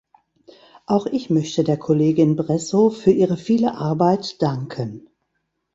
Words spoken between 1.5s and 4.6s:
der Kollegin Bresso für ihre viele Arbeit